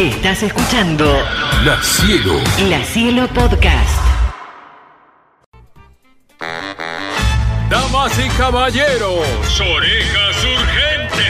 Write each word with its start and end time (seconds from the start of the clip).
Estás 0.00 0.42
escuchando 0.42 1.04
La 1.62 1.78
Cielo. 1.82 2.32
La 2.70 2.82
Cielo 2.82 3.28
Podcast. 3.34 4.00
Damas 7.68 8.18
y 8.18 8.26
caballeros, 8.30 9.60
orejas 9.60 10.42
urgentes. 10.42 11.26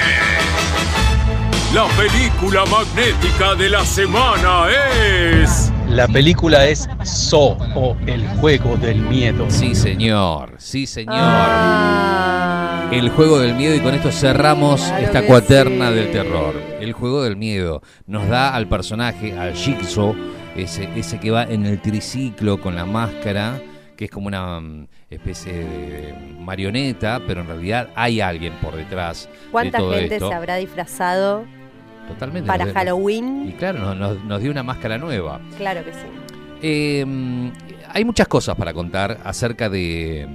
La 1.75 1.89
película 1.97 2.65
magnética 2.67 3.57
de 3.57 3.71
la 3.71 3.85
semana 3.85 4.69
es... 4.71 5.73
La 5.89 6.07
película 6.07 6.65
es 6.67 6.89
So 7.03 7.57
o 7.75 7.97
El 8.07 8.25
juego 8.39 8.77
del 8.77 9.01
miedo. 9.01 9.47
Sí, 9.49 9.75
señor. 9.75 10.55
Sí, 10.59 10.87
señor. 10.87 11.17
Ah. 11.19 12.50
El 12.91 13.09
juego 13.11 13.39
del 13.39 13.55
miedo 13.55 13.75
y 13.75 13.81
con 13.81 13.95
esto 13.95 14.11
cerramos 14.11 14.81
Claro 14.83 15.05
esta 15.05 15.23
cuaterna 15.27 15.89
sí. 15.91 15.95
del 15.95 16.11
terror. 16.11 16.55
El 16.81 16.93
juego 16.93 17.23
del 17.23 17.37
miedo 17.37 17.83
nos 18.07 18.29
da 18.29 18.55
al 18.55 18.67
personaje, 18.69 19.39
al 19.39 19.55
Jigsaw, 19.55 20.15
ese, 20.57 20.89
ese 20.97 21.21
que 21.21 21.31
va 21.31 21.45
en 21.45 21.67
el 21.67 21.81
triciclo 21.81 22.61
con 22.61 22.75
la 22.75 22.85
máscara, 22.87 23.61
que 23.97 24.07
es 24.07 24.11
como 24.11 24.27
una 24.27 24.59
mm, 24.61 24.89
especie 25.09 25.53
de 25.53 26.15
marioneta, 26.41 27.21
pero 27.27 27.43
en 27.43 27.47
realidad 27.47 27.89
hay 27.95 28.21
alguien 28.21 28.55
por 28.61 28.75
detrás 28.75 29.29
¿Cuánta 29.53 29.79
de 29.79 29.85
todo 29.85 29.95
gente 29.95 30.15
esto. 30.17 30.29
se 30.29 30.35
habrá 30.35 30.57
disfrazado 30.57 31.45
Totalmente. 32.09 32.49
para 32.49 32.65
nos- 32.65 32.73
Y 32.73 32.77
Halloween? 32.77 33.55
claro, 33.59 33.79
nos, 33.79 33.97
nos- 33.97 34.25
nos 34.25 34.41
dio 34.43 34.51
una 34.51 34.65
máscara 34.65 34.99
nueva. 34.99 35.41
Claro 35.57 35.85
que 35.85 35.93
sí. 35.93 35.99
Eh, 36.63 37.07
hay 37.89 38.05
muchas 38.05 38.27
cosas 38.27 38.57
para 38.57 38.75
contar 38.75 39.19
acerca 39.25 39.69
de, 39.71 40.27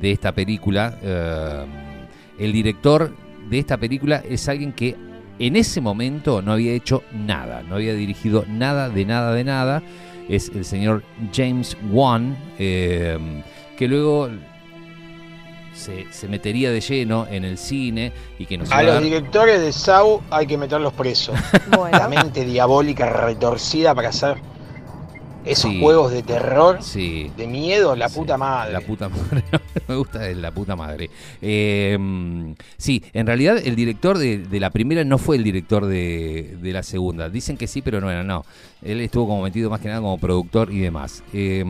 de 0.00 0.10
esta 0.10 0.32
película. 0.32 0.96
Eh, 1.02 1.64
el 2.44 2.52
director 2.52 3.14
de 3.48 3.58
esta 3.58 3.76
película 3.76 4.22
es 4.28 4.48
alguien 4.48 4.72
que 4.72 4.96
en 5.38 5.56
ese 5.56 5.80
momento 5.80 6.42
no 6.42 6.52
había 6.52 6.72
hecho 6.72 7.02
nada, 7.12 7.62
no 7.62 7.74
había 7.76 7.94
dirigido 7.94 8.44
nada 8.48 8.88
de 8.88 9.04
nada 9.04 9.32
de 9.34 9.44
nada. 9.44 9.82
Es 10.28 10.50
el 10.54 10.64
señor 10.64 11.02
James 11.34 11.76
Wan, 11.90 12.36
eh, 12.58 13.18
que 13.76 13.88
luego 13.88 14.28
se, 15.74 16.06
se 16.12 16.28
metería 16.28 16.70
de 16.70 16.80
lleno 16.80 17.26
en 17.28 17.44
el 17.44 17.58
cine 17.58 18.12
y 18.38 18.46
que 18.46 18.58
nos 18.58 18.70
A 18.70 18.78
a 18.78 18.82
los 18.82 18.94
dar- 18.94 19.02
directores 19.02 19.60
de 19.60 19.72
SAU 19.72 20.20
hay 20.30 20.46
que 20.46 20.56
meterlos 20.58 20.92
presos. 20.92 21.34
La 21.92 22.08
mente 22.08 22.44
diabólica 22.44 23.08
retorcida 23.08 23.94
para 23.94 24.10
hacer 24.10 24.36
esos 25.44 25.70
Sí. 25.70 25.80
juegos 25.80 26.12
de 26.12 26.22
terror, 26.22 26.82
Sí. 26.82 27.30
de 27.36 27.46
miedo, 27.46 27.96
la 27.96 28.08
Sí, 28.08 28.18
puta 28.18 28.36
madre. 28.38 28.72
La 28.72 28.80
puta 28.80 29.08
madre. 29.08 29.42
Me 29.88 29.96
gusta 29.96 30.20
la 30.30 30.50
puta 30.52 30.76
madre. 30.76 31.10
Eh, 31.40 32.54
sí, 32.76 33.02
en 33.12 33.26
realidad 33.26 33.58
el 33.62 33.74
director 33.76 34.18
de, 34.18 34.38
de 34.38 34.60
la 34.60 34.70
primera 34.70 35.04
no 35.04 35.18
fue 35.18 35.36
el 35.36 35.44
director 35.44 35.86
de, 35.86 36.56
de 36.60 36.72
la 36.72 36.82
segunda. 36.82 37.28
Dicen 37.28 37.56
que 37.56 37.66
sí, 37.66 37.82
pero 37.82 38.00
no 38.00 38.10
era, 38.10 38.22
no. 38.22 38.44
Él 38.82 39.00
estuvo 39.00 39.26
como 39.26 39.42
metido 39.42 39.70
más 39.70 39.80
que 39.80 39.88
nada 39.88 40.00
como 40.00 40.18
productor 40.18 40.72
y 40.72 40.78
demás. 40.78 41.22
Eh, 41.32 41.64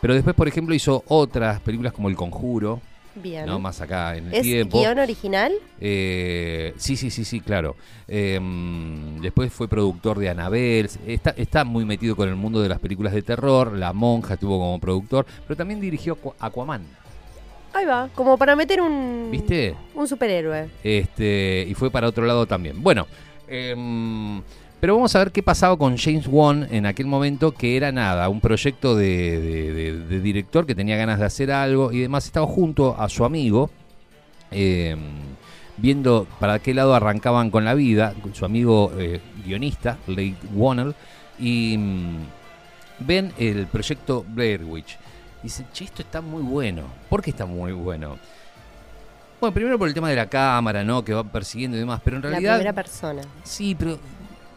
pero 0.00 0.14
después, 0.14 0.34
por 0.34 0.48
ejemplo, 0.48 0.74
hizo 0.74 1.04
otras 1.08 1.60
películas 1.60 1.92
como 1.92 2.08
El 2.08 2.16
Conjuro, 2.16 2.80
bien. 3.14 3.46
¿no? 3.46 3.58
Más 3.58 3.80
acá 3.80 4.16
en 4.16 4.28
el 4.28 4.34
¿Es 4.34 4.42
tiempo. 4.42 4.78
guion 4.80 4.98
original? 4.98 5.52
Eh, 5.80 6.74
sí, 6.76 6.96
sí, 6.96 7.10
sí, 7.10 7.24
sí, 7.24 7.40
claro. 7.40 7.76
Eh, 8.08 8.38
después 9.20 9.52
fue 9.52 9.68
productor 9.68 10.18
de 10.18 10.28
Anabel. 10.30 10.88
Está, 11.06 11.30
está 11.30 11.64
muy 11.64 11.84
metido 11.84 12.16
con 12.16 12.28
el 12.28 12.36
mundo 12.36 12.60
de 12.62 12.68
las 12.68 12.78
películas 12.78 13.12
de 13.12 13.22
terror. 13.22 13.72
La 13.76 13.92
Monja 13.92 14.34
estuvo 14.34 14.58
como 14.58 14.78
productor, 14.78 15.26
pero 15.46 15.56
también 15.56 15.80
dirigió 15.80 16.16
Aqu- 16.16 16.34
Aquaman. 16.38 16.82
Ahí 17.72 17.84
va, 17.86 18.08
como 18.16 18.36
para 18.36 18.56
meter 18.56 18.80
un... 18.80 19.28
¿Viste? 19.30 19.76
Un 19.94 20.08
superhéroe. 20.08 20.68
Este, 20.82 21.64
y 21.68 21.74
fue 21.74 21.88
para 21.90 22.08
otro 22.08 22.26
lado 22.26 22.44
también. 22.46 22.82
Bueno, 22.82 23.06
em, 23.46 24.42
pero 24.80 24.94
vamos 24.94 25.14
a 25.14 25.18
ver 25.18 25.30
qué 25.32 25.42
pasaba 25.42 25.76
con 25.76 25.96
James 25.98 26.26
Wan 26.26 26.66
en 26.70 26.86
aquel 26.86 27.06
momento, 27.06 27.52
que 27.52 27.76
era 27.76 27.92
nada, 27.92 28.28
un 28.28 28.40
proyecto 28.40 28.96
de, 28.96 29.40
de- 29.40 29.72
de- 29.72 29.98
de 30.06 30.20
director 30.20 30.66
que 30.66 30.74
tenía 30.74 30.96
ganas 30.96 31.18
de 31.18 31.26
hacer 31.26 31.52
algo 31.52 31.92
y 31.92 31.98
demás. 32.00 32.24
Estaba 32.24 32.46
junto 32.46 32.96
a 33.00 33.08
su 33.08 33.24
amigo, 33.24 33.70
em, 34.50 34.98
viendo 35.76 36.26
para 36.38 36.58
qué 36.58 36.74
lado 36.74 36.94
arrancaban 36.94 37.50
con 37.50 37.64
la 37.64 37.74
vida, 37.74 38.14
con 38.22 38.34
su 38.34 38.44
amigo 38.44 38.92
eh, 38.98 39.20
guionista, 39.44 39.98
Leigh 40.06 40.36
Whannell, 40.54 40.94
y 41.38 41.76
mm, 41.78 42.16
ven 43.00 43.32
el 43.38 43.66
proyecto 43.66 44.24
Blair 44.28 44.64
Witch. 44.64 44.96
Dice, 45.42 45.64
che, 45.72 45.84
esto 45.84 46.02
está 46.02 46.20
muy 46.20 46.42
bueno. 46.42 46.82
¿Por 47.08 47.22
qué 47.22 47.30
está 47.30 47.46
muy 47.46 47.72
bueno? 47.72 48.18
Bueno, 49.40 49.54
primero 49.54 49.78
por 49.78 49.88
el 49.88 49.94
tema 49.94 50.10
de 50.10 50.16
la 50.16 50.26
cámara, 50.26 50.84
¿no? 50.84 51.02
Que 51.02 51.14
va 51.14 51.24
persiguiendo 51.24 51.78
y 51.78 51.80
demás, 51.80 52.02
pero 52.04 52.16
en 52.16 52.22
La 52.24 52.28
realidad... 52.30 52.54
primera 52.56 52.72
persona. 52.74 53.22
Sí, 53.42 53.74
pero 53.74 53.98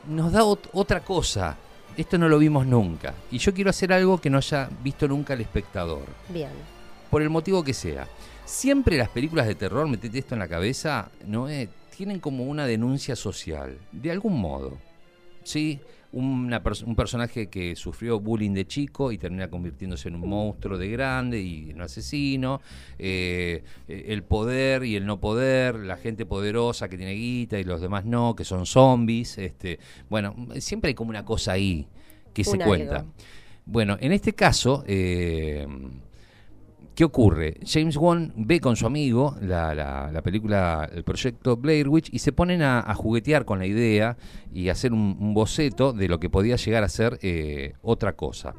nos 0.07 0.31
da 0.31 0.41
ot- 0.43 0.69
otra 0.73 1.01
cosa. 1.03 1.57
Esto 1.95 2.17
no 2.17 2.27
lo 2.27 2.39
vimos 2.39 2.65
nunca. 2.65 3.13
Y 3.31 3.37
yo 3.37 3.53
quiero 3.53 3.69
hacer 3.69 3.93
algo 3.93 4.19
que 4.19 4.29
no 4.29 4.37
haya 4.37 4.69
visto 4.83 5.07
nunca 5.07 5.33
el 5.33 5.41
espectador. 5.41 6.03
Bien. 6.29 6.49
Por 7.09 7.21
el 7.21 7.29
motivo 7.29 7.63
que 7.63 7.73
sea. 7.73 8.07
Siempre 8.45 8.97
las 8.97 9.09
películas 9.09 9.45
de 9.47 9.55
terror, 9.55 9.87
metete 9.87 10.19
esto 10.19 10.33
en 10.35 10.39
la 10.39 10.47
cabeza, 10.47 11.09
¿no? 11.27 11.47
Eh, 11.49 11.69
tienen 11.95 12.19
como 12.19 12.43
una 12.45 12.65
denuncia 12.65 13.15
social. 13.15 13.77
De 13.91 14.09
algún 14.11 14.39
modo. 14.39 14.77
¿Sí? 15.43 15.79
Una 16.13 16.61
pers- 16.63 16.83
un 16.83 16.95
personaje 16.95 17.47
que 17.49 17.75
sufrió 17.75 18.19
bullying 18.19 18.51
de 18.53 18.67
chico 18.67 19.11
y 19.11 19.17
termina 19.17 19.49
convirtiéndose 19.49 20.09
en 20.09 20.15
un 20.15 20.29
monstruo 20.29 20.77
de 20.77 20.87
grande 20.89 21.41
y 21.41 21.71
en 21.71 21.77
un 21.77 21.81
asesino. 21.81 22.61
Eh, 22.99 23.63
eh, 23.87 24.05
el 24.09 24.21
poder 24.23 24.83
y 24.83 24.95
el 24.95 25.05
no 25.07 25.19
poder, 25.19 25.75
la 25.75 25.97
gente 25.97 26.25
poderosa 26.27 26.87
que 26.87 26.97
tiene 26.97 27.13
guita 27.13 27.59
y 27.59 27.63
los 27.63 27.81
demás 27.81 28.05
no, 28.05 28.35
que 28.35 28.43
son 28.45 28.67
zombies. 28.67 29.39
Este, 29.39 29.79
bueno, 30.09 30.35
siempre 30.59 30.89
hay 30.89 30.93
como 30.93 31.09
una 31.09 31.25
cosa 31.25 31.53
ahí 31.53 31.87
que 32.31 32.43
se 32.43 32.59
cuenta. 32.59 32.97
algo. 32.97 33.11
Bueno, 33.65 33.97
en 33.99 34.11
este 34.11 34.33
caso, 34.33 34.83
eh, 34.85 35.65
¿qué 36.95 37.03
ocurre? 37.03 37.57
James 37.65 37.97
Wan 37.97 38.33
ve 38.35 38.59
con 38.59 38.75
su 38.75 38.85
amigo 38.85 39.35
la, 39.41 39.73
la- 39.73 40.11
la 40.11 40.21
película, 40.21 40.89
el 40.93 41.03
proyecto 41.03 41.57
Blair 41.57 41.89
Witch, 41.89 42.09
y 42.13 42.19
se 42.19 42.31
ponen 42.31 42.61
a, 42.61 42.93
juguetear 42.95 43.45
con 43.45 43.59
la 43.59 43.65
idea 43.65 44.17
y 44.53 44.69
hacer 44.69 44.93
un, 44.93 45.17
un 45.19 45.33
boceto 45.33 45.93
de 45.93 46.07
lo 46.07 46.19
que 46.19 46.29
podía 46.29 46.55
llegar 46.55 46.83
a 46.83 46.89
ser 46.89 47.17
eh, 47.21 47.73
otra 47.81 48.13
cosa. 48.15 48.53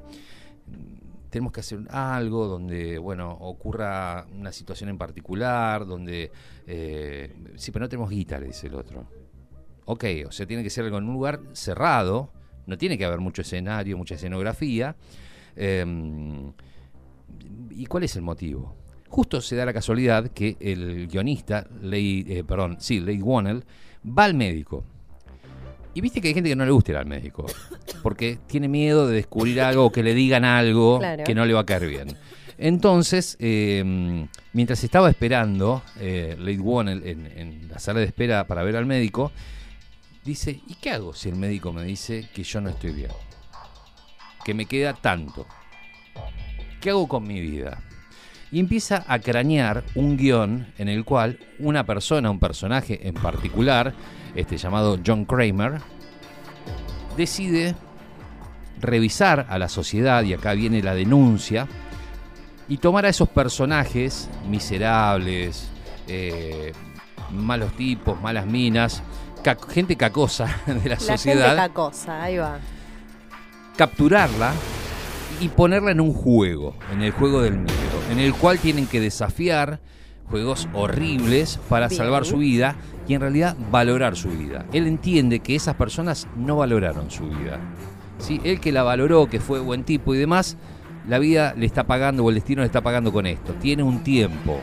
Tenemos 1.30 1.52
que 1.52 1.60
hacer 1.60 1.80
algo 1.90 2.46
donde, 2.46 2.96
bueno, 2.98 3.30
ocurra 3.32 4.24
una 4.38 4.52
situación 4.52 4.88
en 4.90 4.98
particular, 4.98 5.84
donde... 5.84 6.30
eh, 6.66 7.34
sí, 7.56 7.72
pero 7.72 7.84
no 7.84 7.88
tenemos 7.88 8.08
guita, 8.10 8.38
le 8.38 8.46
dice 8.46 8.68
el 8.68 8.74
otro. 8.76 9.04
Ok, 9.86 10.04
o 10.26 10.30
sea, 10.32 10.46
tiene 10.46 10.62
que 10.62 10.70
ser 10.70 10.84
algo 10.84 10.98
en 10.98 11.04
un 11.08 11.14
lugar 11.14 11.40
cerrado, 11.52 12.30
no 12.66 12.78
tiene 12.78 12.96
que 12.96 13.04
haber 13.04 13.18
mucho 13.18 13.42
escenario, 13.42 13.98
mucha 13.98 14.14
escenografía. 14.14 14.94
eh, 15.56 15.84
¿Y 17.70 17.86
cuál 17.86 18.04
es 18.04 18.16
el 18.16 18.22
motivo? 18.22 18.76
Justo 19.08 19.40
se 19.40 19.56
da 19.56 19.64
la 19.64 19.72
casualidad 19.72 20.28
que 20.28 20.56
el 20.60 21.06
guionista, 21.08 21.66
eh, 21.82 22.44
perdón, 22.46 22.76
sí, 22.80 23.00
Leigh 23.00 23.22
Whannell, 23.22 23.64
va 24.06 24.24
al 24.24 24.34
médico. 24.34 24.84
Y 25.94 26.00
viste 26.00 26.20
que 26.20 26.28
hay 26.28 26.34
gente 26.34 26.48
que 26.50 26.56
no 26.56 26.64
le 26.64 26.72
gusta 26.72 26.90
ir 26.92 26.98
al 26.98 27.06
médico, 27.06 27.46
porque 28.02 28.38
tiene 28.48 28.66
miedo 28.66 29.06
de 29.06 29.14
descubrir 29.16 29.60
algo 29.60 29.86
o 29.86 29.92
que 29.92 30.02
le 30.02 30.14
digan 30.14 30.44
algo 30.44 30.98
Claro. 30.98 31.22
que 31.24 31.34
no 31.34 31.46
le 31.46 31.54
va 31.54 31.60
a 31.60 31.66
caer 31.66 31.86
bien. 31.86 32.16
Entonces, 32.58 33.36
eh, 33.40 34.26
mientras 34.52 34.82
estaba 34.84 35.10
esperando 35.10 35.82
eh, 35.98 36.36
en, 36.38 37.26
en 37.36 37.68
la 37.68 37.78
sala 37.78 38.00
de 38.00 38.06
espera 38.06 38.46
para 38.46 38.62
ver 38.62 38.76
al 38.76 38.86
médico, 38.86 39.30
dice, 40.24 40.60
¿y 40.66 40.74
qué 40.74 40.90
hago 40.90 41.14
si 41.14 41.28
el 41.28 41.36
médico 41.36 41.72
me 41.72 41.84
dice 41.84 42.28
que 42.34 42.42
yo 42.42 42.60
no 42.60 42.70
estoy 42.70 42.92
bien? 42.92 43.10
Que 44.44 44.54
me 44.54 44.66
queda 44.66 44.94
tanto. 44.94 45.46
¿Qué 46.84 46.90
hago 46.90 47.08
con 47.08 47.26
mi 47.26 47.40
vida? 47.40 47.78
Y 48.52 48.60
empieza 48.60 49.06
a 49.08 49.18
cranear 49.18 49.84
un 49.94 50.18
guion 50.18 50.66
en 50.76 50.90
el 50.90 51.02
cual 51.02 51.38
una 51.58 51.86
persona, 51.86 52.30
un 52.30 52.38
personaje 52.38 53.08
en 53.08 53.14
particular, 53.14 53.94
este 54.34 54.58
llamado 54.58 54.98
John 55.04 55.24
Kramer, 55.24 55.80
decide 57.16 57.74
revisar 58.82 59.46
a 59.48 59.56
la 59.56 59.70
sociedad, 59.70 60.24
y 60.24 60.34
acá 60.34 60.52
viene 60.52 60.82
la 60.82 60.94
denuncia, 60.94 61.66
y 62.68 62.76
tomar 62.76 63.06
a 63.06 63.08
esos 63.08 63.30
personajes 63.30 64.28
miserables, 64.46 65.70
eh, 66.06 66.74
malos 67.30 67.72
tipos, 67.78 68.20
malas 68.20 68.44
minas, 68.44 69.02
gente 69.70 69.96
cacosa 69.96 70.60
de 70.66 70.90
la, 70.90 70.96
La 70.96 71.00
sociedad, 71.00 71.46
gente 71.46 71.62
cacosa, 71.62 72.22
ahí 72.22 72.36
va. 72.36 72.58
capturarla 73.74 74.52
y 75.40 75.48
ponerla 75.48 75.90
en 75.90 76.00
un 76.00 76.12
juego, 76.12 76.74
en 76.92 77.02
el 77.02 77.12
juego 77.12 77.42
del 77.42 77.54
miedo, 77.54 77.74
en 78.10 78.18
el 78.18 78.34
cual 78.34 78.58
tienen 78.58 78.86
que 78.86 79.00
desafiar 79.00 79.80
juegos 80.30 80.68
horribles 80.72 81.58
para 81.68 81.88
Bien. 81.88 81.98
salvar 81.98 82.24
su 82.24 82.38
vida 82.38 82.76
y 83.06 83.14
en 83.14 83.20
realidad 83.20 83.56
valorar 83.70 84.16
su 84.16 84.28
vida. 84.30 84.64
Él 84.72 84.86
entiende 84.86 85.40
que 85.40 85.54
esas 85.54 85.76
personas 85.76 86.26
no 86.36 86.56
valoraron 86.56 87.10
su 87.10 87.28
vida. 87.28 87.58
¿sí? 88.18 88.40
Él 88.44 88.60
que 88.60 88.72
la 88.72 88.82
valoró, 88.82 89.26
que 89.26 89.40
fue 89.40 89.60
buen 89.60 89.84
tipo 89.84 90.14
y 90.14 90.18
demás, 90.18 90.56
la 91.06 91.18
vida 91.18 91.54
le 91.56 91.66
está 91.66 91.84
pagando 91.84 92.24
o 92.24 92.30
el 92.30 92.36
destino 92.36 92.62
le 92.62 92.66
está 92.66 92.80
pagando 92.80 93.12
con 93.12 93.26
esto. 93.26 93.52
Tiene 93.54 93.82
un 93.82 94.02
tiempo. 94.02 94.60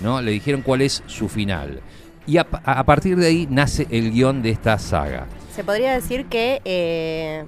¿no? 0.00 0.20
Le 0.20 0.32
dijeron 0.32 0.62
cuál 0.62 0.82
es 0.82 1.02
su 1.06 1.28
final. 1.28 1.80
Y 2.26 2.36
a, 2.36 2.46
a 2.64 2.84
partir 2.84 3.16
de 3.16 3.26
ahí 3.26 3.48
nace 3.50 3.86
el 3.90 4.10
guion 4.12 4.42
de 4.42 4.50
esta 4.50 4.78
saga. 4.78 5.26
Se 5.54 5.64
podría 5.64 5.94
decir 5.94 6.26
que 6.26 6.60
eh, 6.64 7.44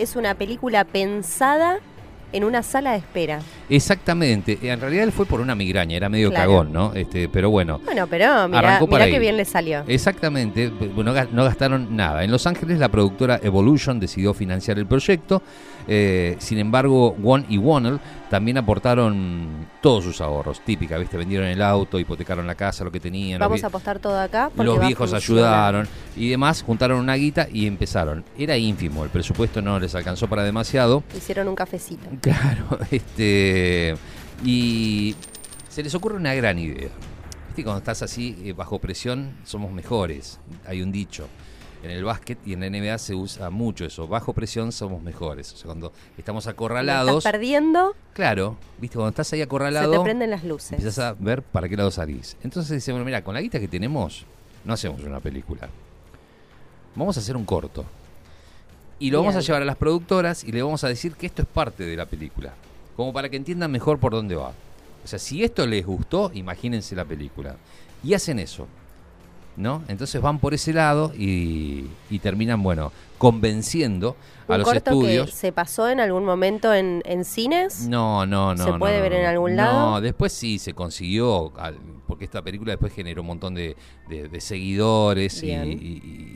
es 0.00 0.16
una 0.16 0.34
película 0.34 0.84
pensada 0.84 1.78
en 2.32 2.44
una 2.44 2.62
sala 2.62 2.92
de 2.92 2.98
espera. 2.98 3.40
Exactamente. 3.70 4.58
En 4.62 4.80
realidad 4.80 5.04
él 5.04 5.12
fue 5.12 5.26
por 5.26 5.40
una 5.40 5.54
migraña, 5.54 5.96
era 5.96 6.08
medio 6.08 6.30
Claro. 6.30 6.50
cagón, 6.50 6.72
¿no? 6.72 6.92
Este, 6.94 7.28
pero 7.28 7.50
bueno. 7.50 7.80
Bueno, 7.84 8.06
pero 8.08 8.48
mira 8.48 9.04
ahí. 9.04 9.10
qué 9.12 9.18
bien 9.18 9.36
le 9.36 9.44
salió. 9.44 9.84
Exactamente, 9.86 10.70
ga- 10.72 11.28
no 11.30 11.44
gastaron 11.44 11.96
nada. 11.96 12.24
En 12.24 12.30
Los 12.30 12.46
Ángeles 12.46 12.78
la 12.78 12.88
productora 12.88 13.40
Evolution 13.42 13.98
decidió 14.00 14.34
financiar 14.34 14.78
el 14.78 14.86
proyecto. 14.86 15.42
eh, 15.88 16.36
sin 16.38 16.58
embargo, 16.58 17.16
Won 17.18 17.46
y 17.48 17.56
Wonnell 17.58 17.98
también 18.28 18.58
aportaron 18.58 19.66
todos 19.80 20.04
sus 20.04 20.20
ahorros. 20.20 20.60
Típica, 20.60 20.98
¿viste? 20.98 21.16
Vendieron 21.16 21.48
el 21.48 21.60
auto, 21.62 21.98
hipotecaron 21.98 22.46
la 22.46 22.54
casa, 22.54 22.84
lo 22.84 22.92
que 22.92 23.00
tenían. 23.00 23.40
Vamos 23.40 23.64
a 23.64 23.68
apostar 23.68 23.98
todo 23.98 24.20
acá. 24.20 24.50
porque 24.54 24.66
los 24.70 24.86
viejos 24.86 25.12
ayudaron 25.14 25.88
y 26.16 26.28
demás, 26.28 26.62
juntaron 26.62 26.98
una 27.00 27.14
guita 27.14 27.48
y 27.52 27.66
empezaron. 27.66 28.22
Era 28.38 28.56
ínfimo, 28.56 29.02
el 29.04 29.10
presupuesto 29.10 29.62
no 29.62 29.80
les 29.80 29.94
alcanzó 29.94 30.28
para 30.28 30.44
demasiado. 30.44 31.02
Hicieron 31.16 31.48
un 31.48 31.54
cafecito. 31.56 32.06
Claro, 32.20 32.78
este. 32.90 33.59
Y 34.44 35.14
se 35.68 35.82
les 35.82 35.94
ocurre 35.94 36.16
una 36.16 36.34
gran 36.34 36.58
idea. 36.58 36.88
Viste, 37.48 37.64
cuando 37.64 37.78
estás 37.78 38.02
así, 38.02 38.36
eh, 38.44 38.52
bajo 38.52 38.78
presión, 38.78 39.36
somos 39.44 39.72
mejores. 39.72 40.38
Hay 40.66 40.82
un 40.82 40.92
dicho. 40.92 41.26
En 41.82 41.90
el 41.90 42.04
básquet 42.04 42.38
y 42.46 42.52
en 42.52 42.60
la 42.60 42.68
NBA 42.68 42.98
se 42.98 43.14
usa 43.14 43.48
mucho 43.48 43.86
eso. 43.86 44.06
Bajo 44.06 44.34
presión 44.34 44.70
somos 44.70 45.02
mejores. 45.02 45.52
O 45.54 45.56
sea, 45.56 45.64
cuando 45.66 45.92
estamos 46.18 46.46
acorralados. 46.46 47.18
Estás 47.18 47.32
perdiendo, 47.32 47.94
Claro, 48.12 48.56
viste, 48.78 48.96
cuando 48.96 49.08
estás 49.10 49.32
ahí 49.32 49.38
se 49.38 49.44
acorralado. 49.44 49.90
te 49.92 50.00
prenden 50.00 50.30
las 50.30 50.44
luces. 50.44 50.72
Empiezas 50.72 50.98
a 50.98 51.16
ver 51.18 51.42
para 51.42 51.68
qué 51.70 51.76
lado 51.78 51.90
salís. 51.90 52.36
Entonces 52.42 52.70
dice, 52.72 52.92
bueno, 52.92 53.04
mira, 53.06 53.24
con 53.24 53.32
la 53.32 53.40
guita 53.40 53.58
que 53.58 53.68
tenemos, 53.68 54.26
no 54.64 54.74
hacemos 54.74 55.02
una 55.02 55.20
película. 55.20 55.70
Vamos 56.94 57.16
a 57.16 57.20
hacer 57.20 57.34
un 57.36 57.46
corto. 57.46 57.84
Y 58.98 59.10
lo 59.10 59.20
vamos 59.20 59.36
a 59.36 59.40
llevar 59.40 59.62
a 59.62 59.64
las 59.64 59.76
productoras 59.76 60.44
y 60.44 60.52
le 60.52 60.62
vamos 60.62 60.84
a 60.84 60.88
decir 60.88 61.14
que 61.14 61.26
esto 61.26 61.40
es 61.40 61.48
parte 61.48 61.84
de 61.84 61.96
la 61.96 62.04
película. 62.04 62.52
Como 63.00 63.14
para 63.14 63.30
que 63.30 63.38
entiendan 63.38 63.70
mejor 63.70 63.98
por 63.98 64.12
dónde 64.12 64.34
va. 64.36 64.52
O 65.02 65.06
sea, 65.06 65.18
si 65.18 65.42
esto 65.42 65.66
les 65.66 65.86
gustó, 65.86 66.30
imagínense 66.34 66.94
la 66.94 67.06
película. 67.06 67.56
Y 68.04 68.12
hacen 68.12 68.38
eso. 68.38 68.66
¿No? 69.56 69.82
Entonces 69.88 70.20
van 70.20 70.38
por 70.38 70.52
ese 70.52 70.74
lado 70.74 71.10
y, 71.16 71.86
y 72.10 72.18
terminan, 72.18 72.62
bueno, 72.62 72.92
convenciendo 73.16 74.16
a 74.46 74.52
un 74.52 74.58
los 74.58 74.68
corto 74.68 74.90
estudios. 74.90 75.30
que 75.30 75.32
se 75.36 75.50
pasó 75.52 75.88
en 75.88 75.98
algún 75.98 76.26
momento 76.26 76.74
en, 76.74 77.02
en 77.06 77.24
cines. 77.24 77.86
No, 77.88 78.26
no, 78.26 78.54
no. 78.54 78.64
¿Se 78.64 78.70
no, 78.72 78.78
puede 78.78 78.98
no, 78.98 79.02
ver 79.02 79.12
no, 79.12 79.16
en 79.18 79.22
no. 79.24 79.28
algún 79.30 79.50
No, 79.56 79.62
lado? 79.62 80.00
después 80.02 80.34
sí 80.34 80.58
se 80.58 80.74
consiguió, 80.74 81.52
al- 81.58 81.78
porque 82.06 82.26
esta 82.26 82.42
película 82.42 82.72
después 82.72 82.92
generó 82.92 83.22
un 83.22 83.28
montón 83.28 83.54
de, 83.54 83.76
de- 84.10 84.28
de 84.28 84.40
seguidores 84.42 85.42
y- 85.42 85.48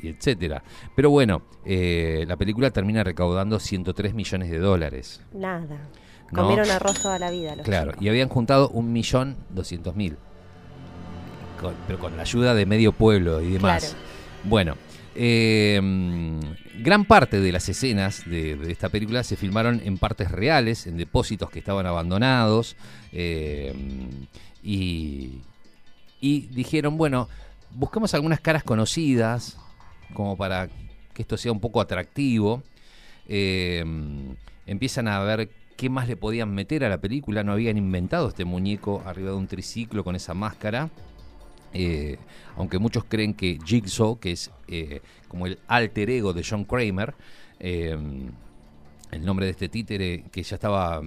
y 0.02 0.08
etcétera. 0.08 0.62
Pero 0.96 1.10
bueno, 1.10 1.42
eh, 1.66 2.24
la 2.26 2.36
película 2.36 2.70
termina 2.70 3.04
recaudando 3.04 3.58
103 3.60 4.14
millones 4.14 4.50
de 4.50 4.58
dólares. 4.58 5.20
Nada. 5.34 5.76
No. 6.34 6.42
Comieron 6.42 6.70
arroz 6.70 7.00
toda 7.00 7.18
la 7.18 7.30
vida. 7.30 7.54
Los 7.56 7.64
Claro, 7.64 7.92
y 8.00 8.08
habían 8.08 8.28
juntado 8.28 8.68
un 8.70 8.92
millón 8.92 9.36
doscientos 9.50 9.94
mil. 9.96 10.16
Con- 11.60 11.74
Pero 11.86 11.98
con 11.98 12.16
la 12.16 12.22
ayuda 12.22 12.54
de 12.54 12.66
medio 12.66 12.92
pueblo 12.92 13.40
y 13.40 13.52
demás. 13.52 13.84
Claro. 13.94 14.04
Bueno, 14.44 14.76
eh, 15.14 15.80
gran 16.80 17.04
parte 17.04 17.40
de 17.40 17.52
las 17.52 17.68
escenas 17.68 18.24
de, 18.28 18.56
de 18.56 18.72
esta 18.72 18.88
película 18.88 19.22
se 19.22 19.36
filmaron 19.36 19.80
en 19.84 19.96
partes 19.96 20.30
reales, 20.30 20.86
en 20.86 20.96
depósitos 20.96 21.50
que 21.50 21.60
estaban 21.60 21.86
abandonados. 21.86 22.76
eh, 23.12 23.72
y, 24.62 25.40
y 26.20 26.40
dijeron, 26.48 26.96
bueno, 26.96 27.28
busquemos 27.70 28.14
algunas 28.14 28.40
caras 28.40 28.64
conocidas, 28.64 29.56
como 30.14 30.36
para 30.36 30.68
que 31.12 31.22
esto 31.22 31.36
sea 31.36 31.52
un 31.52 31.60
poco 31.60 31.80
atractivo. 31.80 32.62
Eh, 33.28 33.84
empiezan 34.66 35.06
a 35.08 35.20
ver 35.20 35.50
qué 35.76 35.90
más 35.90 36.08
le 36.08 36.16
podían 36.16 36.54
meter 36.54 36.84
a 36.84 36.88
la 36.88 36.98
película. 36.98 37.42
No 37.42 37.52
habían 37.52 37.76
inventado 37.76 38.28
este 38.28 38.44
muñeco 38.44 39.02
arriba 39.04 39.30
de 39.30 39.36
un 39.36 39.46
triciclo 39.46 40.04
con 40.04 40.16
esa 40.16 40.34
máscara. 40.34 40.90
Eh, 41.72 42.18
aunque 42.56 42.78
muchos 42.78 43.04
creen 43.04 43.34
que 43.34 43.58
Jigsaw, 43.64 44.18
que 44.18 44.32
es 44.32 44.50
eh, 44.68 45.00
como 45.28 45.46
el 45.46 45.58
alter 45.66 46.08
ego 46.08 46.32
de 46.32 46.44
John 46.48 46.64
Kramer, 46.64 47.14
eh, 47.58 47.98
el 49.10 49.24
nombre 49.24 49.46
de 49.46 49.52
este 49.52 49.68
títere 49.68 50.24
que 50.30 50.42
ya 50.42 50.54
estaba 50.54 51.00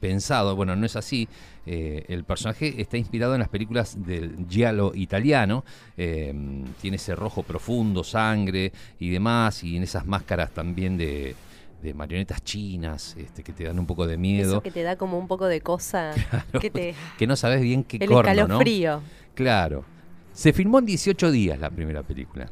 pensado, 0.00 0.56
bueno, 0.56 0.76
no 0.76 0.84
es 0.84 0.96
así. 0.96 1.28
El 1.64 2.24
personaje 2.24 2.80
está 2.80 2.98
inspirado 2.98 3.34
en 3.34 3.40
las 3.40 3.48
películas 3.48 3.96
del 4.04 4.46
giallo 4.48 4.92
italiano, 4.94 5.64
tiene 5.96 6.96
ese 6.96 7.14
rojo 7.14 7.42
profundo, 7.42 8.04
sangre 8.04 8.70
y 8.98 9.08
demás, 9.08 9.64
y 9.64 9.76
en 9.78 9.84
esas 9.84 10.04
máscaras 10.04 10.50
también 10.50 10.98
de, 10.98 11.34
de 11.82 11.94
marionetas 11.94 12.42
chinas 12.42 13.16
este, 13.18 13.42
que 13.42 13.52
te 13.52 13.64
dan 13.64 13.78
un 13.78 13.86
poco 13.86 14.06
de 14.06 14.16
miedo, 14.16 14.52
Eso 14.52 14.62
que 14.62 14.70
te 14.70 14.82
da 14.82 14.96
como 14.96 15.18
un 15.18 15.28
poco 15.28 15.46
de 15.46 15.60
cosa. 15.60 16.12
Que 16.60 16.70
te, 16.70 16.94
que 17.18 17.26
no 17.26 17.36
sabes 17.36 17.60
bien 17.60 17.84
qué 17.84 17.96
el 17.98 18.08
corno, 18.08 18.32
¿no? 18.32 18.40
escalofrío. 18.42 19.02
Claro. 19.34 19.84
Se 20.32 20.52
filmó 20.52 20.78
en 20.78 20.86
18 20.86 21.30
días 21.30 21.58
la 21.58 21.70
primera 21.70 22.02
película. 22.02 22.48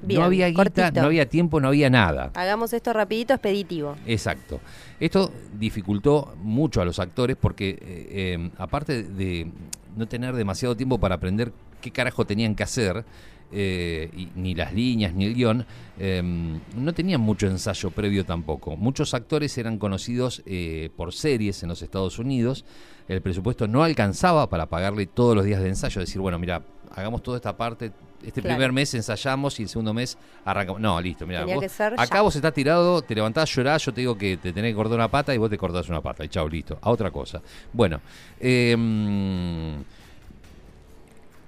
Bien, 0.00 0.20
no 0.20 0.26
había 0.26 0.48
guita, 0.48 0.64
cortito. 0.64 1.00
no 1.00 1.06
había 1.06 1.28
tiempo, 1.28 1.60
no 1.60 1.68
había 1.68 1.88
nada. 1.88 2.30
Hagamos 2.34 2.72
esto 2.72 2.92
rapidito, 2.92 3.32
expeditivo. 3.32 3.96
Exacto. 4.06 4.60
Esto 5.00 5.32
dificultó 5.58 6.34
mucho 6.42 6.82
a 6.82 6.84
los 6.84 6.98
actores 6.98 7.36
porque, 7.40 7.70
eh, 7.70 7.78
eh, 7.80 8.50
aparte 8.58 9.02
de 9.02 9.50
no 9.96 10.06
tener 10.06 10.34
demasiado 10.34 10.76
tiempo 10.76 10.98
para 10.98 11.14
aprender 11.14 11.52
qué 11.80 11.90
carajo 11.90 12.26
tenían 12.26 12.54
que 12.54 12.62
hacer, 12.62 13.04
eh, 13.56 14.10
y 14.16 14.28
ni 14.34 14.54
las 14.54 14.74
líneas 14.74 15.14
ni 15.14 15.26
el 15.26 15.34
guion, 15.34 15.64
eh, 15.98 16.20
no 16.76 16.92
tenían 16.92 17.20
mucho 17.20 17.46
ensayo 17.46 17.90
previo 17.92 18.24
tampoco. 18.24 18.76
Muchos 18.76 19.14
actores 19.14 19.56
eran 19.56 19.78
conocidos 19.78 20.42
eh, 20.44 20.90
por 20.96 21.12
series 21.12 21.62
en 21.62 21.68
los 21.68 21.80
Estados 21.80 22.18
Unidos. 22.18 22.64
El 23.06 23.22
presupuesto 23.22 23.68
no 23.68 23.84
alcanzaba 23.84 24.48
para 24.50 24.66
pagarle 24.66 25.06
todos 25.06 25.36
los 25.36 25.44
días 25.44 25.62
de 25.62 25.68
ensayo. 25.68 26.00
Decir, 26.00 26.20
bueno, 26.20 26.38
mira, 26.38 26.62
hagamos 26.90 27.22
toda 27.22 27.36
esta 27.36 27.56
parte. 27.56 27.92
Este 28.24 28.40
Claro. 28.40 28.56
primer 28.56 28.72
mes 28.72 28.92
ensayamos 28.94 29.60
y 29.60 29.64
el 29.64 29.68
segundo 29.68 29.92
mes 29.92 30.16
arrancamos. 30.46 30.80
No, 30.80 30.98
listo, 31.00 31.26
mira. 31.26 31.42
Acá 31.42 32.14
ya. 32.16 32.22
vos 32.22 32.34
estás 32.34 32.54
tirado, 32.54 33.02
te 33.02 33.14
levantás, 33.14 33.54
llorás, 33.54 33.84
yo 33.84 33.92
te 33.92 34.00
digo 34.00 34.16
que 34.16 34.38
te 34.38 34.52
tenés 34.52 34.72
que 34.72 34.76
cortar 34.76 34.96
una 34.96 35.10
pata 35.10 35.34
y 35.34 35.38
vos 35.38 35.50
te 35.50 35.58
cortás 35.58 35.88
una 35.90 36.00
pata. 36.00 36.24
Y 36.24 36.28
chao, 36.28 36.48
listo. 36.48 36.78
A 36.80 36.90
otra 36.90 37.10
cosa. 37.10 37.42
Bueno, 37.72 38.00
eh, 38.40 38.74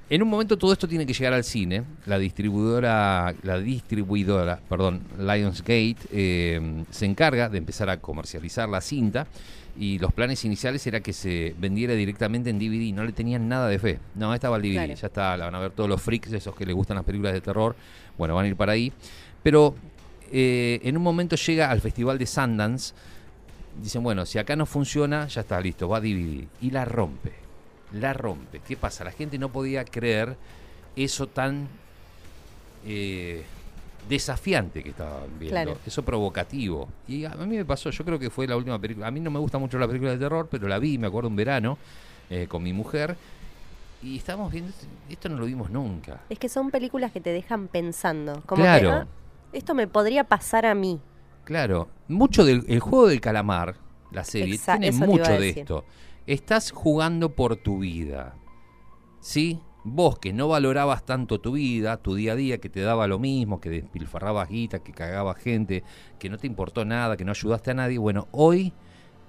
en 0.08 0.23
un 0.23 0.29
momento 0.29 0.56
todo 0.56 0.73
esto 0.73 0.87
tiene 0.87 1.05
que 1.06 1.12
llegar 1.12 1.32
al 1.32 1.44
cine. 1.44 1.82
La 2.06 2.19
distribuidora, 2.19 3.35
la 3.43 3.58
distribuidora, 3.58 4.61
perdón, 4.69 5.03
Lionsgate, 5.19 5.97
eh, 6.12 6.85
se 6.90 7.07
encarga 7.07 7.49
de 7.49 7.59
empezar 7.59 7.90
a 7.90 7.99
comercializar 7.99 8.69
la 8.69 8.80
cinta 8.80 9.26
y 9.78 9.99
los 9.99 10.12
planes 10.12 10.45
iniciales 10.45 10.87
era 10.87 11.00
que 11.00 11.12
se 11.12 11.54
vendiera 11.59 11.95
directamente 11.95 12.50
en 12.50 12.59
DVD. 12.59 12.95
No 12.95 13.04
le 13.04 13.12
tenían 13.12 13.49
nada 13.49 13.69
de 13.69 13.78
fe. 13.78 13.99
No, 14.14 14.33
estaba 14.33 14.57
el 14.57 14.62
DVD. 14.62 14.75
Claro. 14.75 14.95
Ya 14.95 15.07
está, 15.07 15.37
la 15.37 15.47
van 15.47 15.54
a 15.54 15.59
ver 15.59 15.73
todos 15.73 15.88
los 15.88 16.00
freaks, 16.00 16.33
esos 16.33 16.54
que 16.54 16.64
les 16.64 16.75
gustan 16.75 16.97
las 16.97 17.04
películas 17.04 17.33
de 17.33 17.40
terror. 17.40 17.76
Bueno, 18.16 18.35
van 18.35 18.47
a 18.47 18.49
ir 18.49 18.57
para 18.57 18.73
ahí. 18.73 18.92
Pero 19.42 19.75
eh, 20.33 20.80
en 20.83 20.97
un 20.97 21.02
momento 21.02 21.37
llega 21.37 21.71
al 21.71 21.80
Festival 21.80 22.16
de 22.19 22.26
Sundance. 22.26 22.95
Dicen, 23.83 24.02
bueno, 24.02 24.25
si 24.25 24.38
acá 24.38 24.57
no 24.57 24.64
funciona, 24.64 25.26
ya 25.26 25.42
está 25.42 25.61
listo, 25.61 25.88
va 25.88 25.99
a 25.99 26.00
DVD. 26.00 26.45
Y 26.62 26.71
la 26.71 26.85
rompe. 26.85 27.46
La 27.93 28.12
rompe. 28.12 28.61
¿Qué 28.66 28.76
pasa? 28.76 29.05
La 29.05 29.12
gente 29.12 29.38
no 29.38 29.49
podía 29.50 29.85
creer 29.85 30.37
eso 30.97 31.26
tan 31.28 31.69
eh, 32.85 33.45
desafiante 34.09 34.83
que 34.83 34.90
estaban 34.90 35.25
viendo. 35.38 35.50
Claro. 35.50 35.78
Eso 35.87 36.05
provocativo. 36.05 36.88
Y 37.09 37.25
a 37.25 37.31
mí 37.35 37.57
me 37.57 37.64
pasó, 37.64 37.90
yo 37.90 38.05
creo 38.05 38.19
que 38.19 38.31
fue 38.31 38.47
la 38.47 38.57
última 38.57 38.78
película. 38.78 39.07
A 39.07 39.11
mí 39.11 39.21
no 39.21 39.31
me 39.31 39.38
gusta 39.38 39.59
mucho 39.59 39.78
la 39.78 39.87
película 39.87 40.12
de 40.12 40.19
terror, 40.19 40.49
pero 40.50 40.69
la 40.69 40.78
vi, 40.78 40.99
me 40.99 41.07
acuerdo, 41.07 41.28
un 41.28 41.37
verano 41.37 41.78
eh, 42.31 42.47
con 42.49 42.62
mi 42.62 42.73
mujer. 42.73 43.16
Y 44.02 44.19
estábamos 44.19 44.52
viendo, 44.52 44.73
esto 45.09 45.28
no 45.28 45.37
lo 45.38 45.47
vimos 45.47 45.71
nunca. 45.71 46.21
Es 46.28 46.38
que 46.38 46.49
son 46.49 46.71
películas 46.71 47.12
que 47.12 47.21
te 47.21 47.31
dejan 47.31 47.66
pensando. 47.69 48.43
Como 48.47 48.62
Claro. 48.62 48.88
que, 48.88 48.95
ah, 48.95 49.07
esto 49.52 49.75
me 49.75 49.87
podría 49.87 50.25
pasar 50.25 50.66
a 50.66 50.75
mí. 50.75 51.00
Claro, 51.45 51.88
mucho 52.09 52.45
del 52.45 52.64
el 52.69 52.81
juego 52.81 53.07
del 53.09 53.21
calamar, 53.21 53.76
la 54.12 54.23
serie, 54.25 54.57
Exa- 54.57 54.78
tiene 54.78 54.93
mucho 54.93 55.31
de 55.33 55.38
decir. 55.38 55.59
esto. 55.61 55.85
Estás 56.26 56.73
jugando 56.73 57.37
por 57.37 57.56
tu 57.56 57.78
vida. 57.78 58.35
¿Sí? 59.21 59.61
Vos 59.85 60.18
que 60.18 60.33
no 60.33 60.49
valorabas 60.49 61.06
tanto 61.06 61.40
tu 61.40 61.52
vida, 61.52 61.99
tu 61.99 62.16
día 62.16 62.33
a 62.33 62.37
día, 62.37 62.59
que 62.59 62.68
te 62.68 62.80
daba 62.80 63.06
lo 63.06 63.21
mismo, 63.21 63.61
que 63.61 63.71
despilfarrabas 63.71 64.49
guita, 64.49 64.80
que 64.80 64.90
cagabas 64.90 65.37
gente, 65.37 65.85
que 66.18 66.28
no 66.28 66.38
te 66.38 66.49
importó 66.49 66.85
nada, 66.85 67.16
que 67.16 67.25
no 67.25 67.30
ayudaste 67.30 67.71
a 67.71 67.75
nadie, 67.75 67.99
bueno, 67.99 68.26
hoy 68.33 68.73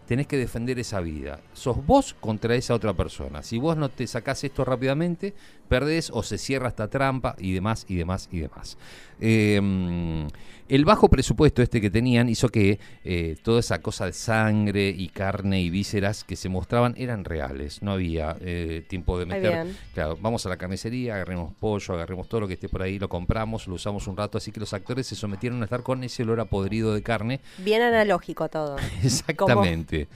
tenés 0.07 0.25
que 0.25 0.37
defender 0.37 0.79
esa 0.79 0.99
vida. 0.99 1.41
Sos 1.53 1.85
vos 1.85 2.15
contra 2.19 2.55
esa 2.55 2.73
otra 2.73 2.93
persona. 2.93 3.43
Si 3.43 3.59
vos 3.59 3.77
no 3.77 3.89
te 3.89 4.07
sacás 4.07 4.43
esto 4.43 4.65
rápidamente, 4.65 5.35
perdés 5.67 6.09
o 6.11 6.23
se 6.23 6.39
cierra 6.39 6.69
esta 6.69 6.87
trampa 6.87 7.35
y 7.37 7.53
demás, 7.53 7.85
y 7.87 7.95
demás, 7.95 8.27
y 8.31 8.39
demás. 8.39 8.79
Eh, 9.19 10.27
el 10.69 10.85
bajo 10.85 11.09
presupuesto 11.09 11.61
este 11.61 11.79
que 11.81 11.89
tenían 11.89 12.29
hizo 12.29 12.49
que 12.49 12.79
eh, 13.03 13.35
toda 13.43 13.59
esa 13.59 13.79
cosa 13.81 14.05
de 14.05 14.13
sangre 14.13 14.89
y 14.89 15.07
carne 15.09 15.61
y 15.61 15.69
vísceras 15.69 16.23
que 16.23 16.35
se 16.35 16.49
mostraban 16.49 16.93
eran 16.97 17.23
reales. 17.25 17.81
No 17.81 17.91
había 17.93 18.35
eh, 18.41 18.83
tiempo 18.87 19.17
de 19.19 19.25
meter. 19.25 19.67
Claro, 19.93 20.17
vamos 20.21 20.45
a 20.45 20.49
la 20.49 20.57
carnicería, 20.57 21.15
agarremos 21.15 21.53
pollo, 21.59 21.93
agarremos 21.93 22.27
todo 22.29 22.41
lo 22.41 22.47
que 22.47 22.53
esté 22.55 22.69
por 22.69 22.81
ahí, 22.81 22.99
lo 22.99 23.09
compramos, 23.09 23.67
lo 23.67 23.75
usamos 23.75 24.07
un 24.07 24.17
rato. 24.17 24.37
Así 24.37 24.51
que 24.51 24.59
los 24.59 24.73
actores 24.73 25.07
se 25.07 25.15
sometieron 25.15 25.61
a 25.61 25.65
estar 25.65 25.83
con 25.83 26.03
ese 26.03 26.23
olor 26.23 26.39
a 26.39 26.45
podrido 26.45 26.93
de 26.93 27.01
carne 27.03 27.39
Bien 27.59 27.81
analógico 27.81 28.49
todo. 28.49 28.77
Exactamente. 29.03 30.07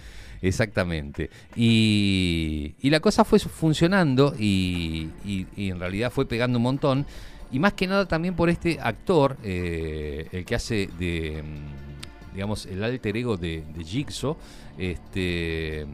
Exactamente. 0.44 1.30
Y, 1.56 2.74
y 2.82 2.90
la 2.90 3.00
cosa 3.00 3.24
fue 3.24 3.38
funcionando 3.40 4.34
y, 4.38 5.10
y- 5.24 5.46
y 5.56 5.70
en 5.70 5.80
realidad 5.80 6.12
fue 6.12 6.26
pegando 6.26 6.58
un 6.58 6.64
montón. 6.64 7.06
Y 7.52 7.60
más 7.60 7.74
que 7.74 7.86
nada 7.88 8.08
también 8.08 8.36
por 8.36 8.50
este 8.50 8.80
actor, 8.80 9.38
eh, 9.44 10.28
el 10.32 10.46
que 10.46 10.56
hace 10.56 10.88
de, 10.98 11.44
mm, 11.44 12.34
digamos, 12.34 12.66
el 12.66 12.84
alter 12.84 13.18
ego 13.18 13.36
de, 13.38 13.64
de 13.76 13.84
Jigsaw, 13.84 14.38
este, 14.78 15.86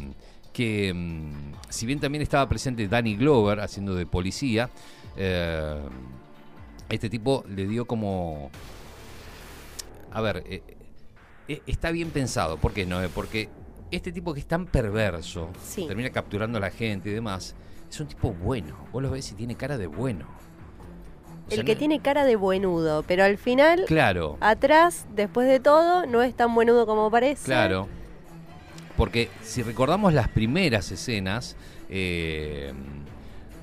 que 0.53 0.93
mm, 0.93 1.53
si 1.69 1.85
bien 1.87 1.99
también 1.99 2.21
estaba 2.21 2.47
presente 2.47 2.87
Danny 2.87 3.15
Glover 3.15 3.59
haciendo 3.59 3.95
de 3.95 4.05
policía, 4.05 4.69
eh, 5.15 5.81
este 6.89 7.09
tipo 7.09 7.43
le 7.49 7.67
dio 7.67 7.85
como... 7.85 8.51
A 10.11 10.21
ver, 10.21 10.43
eh, 10.47 10.61
está 11.65 11.91
bien 11.91 12.11
pensado. 12.11 12.57
¿Por 12.57 12.73
qué 12.73 12.85
no? 12.85 12.99
Porque 13.15 13.49
este 13.91 14.11
tipo 14.11 14.33
que 14.33 14.39
es 14.41 14.47
tan 14.47 14.65
perverso, 14.67 15.49
Sí. 15.63 15.85
termina 15.87 16.11
capturando 16.11 16.57
a 16.59 16.61
la 16.61 16.69
gente 16.71 17.09
y 17.09 17.13
demás, 17.13 17.55
es 17.89 17.99
un 17.99 18.07
tipo 18.07 18.31
bueno. 18.31 18.77
Vos 18.91 19.01
lo 19.01 19.09
ves 19.11 19.31
y 19.31 19.35
tiene 19.35 19.55
cara 19.55 19.77
de 19.77 19.87
bueno. 19.87 20.27
O 21.47 21.49
sea, 21.51 21.59
El 21.59 21.65
que 21.65 21.73
no- 21.73 21.79
tiene 21.79 21.99
cara 22.01 22.25
de 22.25 22.35
buenudo, 22.35 23.03
pero 23.07 23.23
al 23.23 23.37
final, 23.37 23.85
Claro, 23.87 24.37
atrás, 24.41 25.05
después 25.15 25.47
de 25.47 25.59
todo, 25.59 26.05
no 26.05 26.21
es 26.21 26.35
tan 26.35 26.53
buenudo 26.53 26.85
como 26.85 27.09
parece. 27.09 27.45
claro. 27.45 27.87
Porque 28.97 29.29
si 29.43 29.61
recordamos 29.63 30.13
las 30.13 30.27
primeras 30.27 30.91
escenas, 30.91 31.55
eh, 31.89 32.73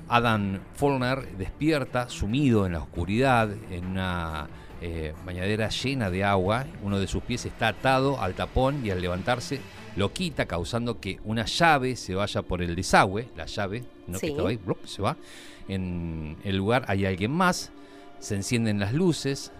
Adam 0.07 0.59
Follner 0.75 1.27
despierta 1.37 2.09
sumido 2.09 2.65
en 2.65 2.73
la 2.73 2.79
oscuridad, 2.79 3.49
en 3.71 3.85
una 3.85 4.47
eh, 4.81 5.13
bañadera 5.25 5.69
llena 5.69 6.09
de 6.09 6.23
agua. 6.23 6.65
Uno 6.83 6.99
de 6.99 7.07
sus 7.07 7.23
pies 7.23 7.45
está 7.45 7.69
atado 7.69 8.19
al 8.21 8.33
tapón 8.35 8.85
y 8.85 8.91
al 8.91 9.01
levantarse 9.01 9.59
lo 9.95 10.11
quita, 10.11 10.45
causando 10.45 10.99
que 10.99 11.19
una 11.23 11.45
llave 11.45 11.95
se 11.95 12.15
vaya 12.15 12.41
por 12.41 12.61
el 12.61 12.75
desagüe. 12.75 13.29
La 13.35 13.45
llave, 13.45 13.83
¿no? 14.07 14.17
Sí. 14.17 14.27
que 14.27 14.31
estaba 14.31 14.49
ahí, 14.49 14.59
se 14.85 15.01
va. 15.01 15.17
En 15.67 16.37
el 16.43 16.57
lugar 16.57 16.85
hay 16.87 17.05
alguien 17.05 17.31
más, 17.31 17.71
se 18.19 18.35
encienden 18.35 18.79
las 18.79 18.93
luces. 18.93 19.51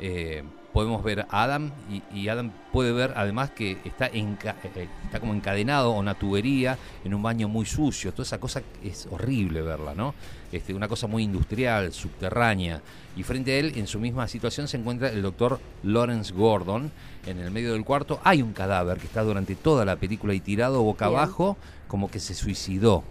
Eh, 0.00 0.42
podemos 0.72 1.02
ver 1.02 1.20
a 1.30 1.42
Adam 1.44 1.70
y, 1.90 2.02
y 2.14 2.28
Adam 2.28 2.50
puede 2.72 2.92
ver 2.92 3.14
además 3.16 3.50
que 3.50 3.78
está, 3.84 4.10
enca- 4.12 4.56
eh, 4.74 4.88
está 5.04 5.20
como 5.20 5.32
encadenado 5.32 5.94
a 5.94 5.98
una 5.98 6.14
tubería 6.14 6.76
en 7.04 7.14
un 7.14 7.22
baño 7.22 7.48
muy 7.48 7.64
sucio. 7.64 8.12
Toda 8.12 8.24
esa 8.24 8.38
cosa 8.38 8.62
es 8.84 9.08
horrible 9.10 9.62
verla, 9.62 9.94
¿no? 9.94 10.14
Este, 10.52 10.74
una 10.74 10.86
cosa 10.88 11.06
muy 11.06 11.22
industrial, 11.22 11.92
subterránea. 11.92 12.82
Y 13.16 13.22
frente 13.22 13.52
a 13.52 13.58
él, 13.58 13.72
en 13.76 13.86
su 13.86 13.98
misma 13.98 14.28
situación, 14.28 14.68
se 14.68 14.76
encuentra 14.76 15.08
el 15.08 15.22
doctor 15.22 15.58
Lawrence 15.82 16.32
Gordon. 16.34 16.92
En 17.26 17.38
el 17.38 17.50
medio 17.50 17.72
del 17.72 17.82
cuarto 17.84 18.20
hay 18.22 18.42
un 18.42 18.52
cadáver 18.52 18.98
que 18.98 19.06
está 19.06 19.22
durante 19.22 19.54
toda 19.56 19.84
la 19.86 19.96
película 19.96 20.34
y 20.34 20.40
tirado 20.40 20.82
boca 20.82 21.08
Bien. 21.08 21.18
abajo, 21.20 21.56
como 21.88 22.10
que 22.10 22.20
se 22.20 22.34
suicidó. 22.34 23.02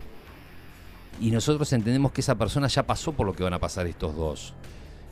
Y 1.19 1.31
nosotros 1.31 1.71
entendemos 1.73 2.11
que 2.11 2.21
esa 2.21 2.35
persona 2.35 2.67
ya 2.67 2.83
pasó 2.83 3.13
por 3.13 3.25
lo 3.25 3.33
que 3.33 3.43
van 3.43 3.53
a 3.53 3.59
pasar 3.59 3.87
estos 3.87 4.15
dos. 4.15 4.53